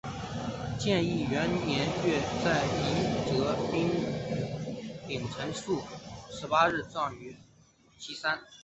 [0.79, 3.53] 建义元年月在夷则
[5.07, 5.79] 丙辰朔
[6.31, 7.35] 十八日葬于
[7.99, 8.39] 邙山。